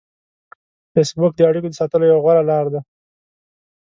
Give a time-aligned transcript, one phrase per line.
[0.93, 2.79] فېسبوک د اړیکو د ساتلو یوه غوره لار ده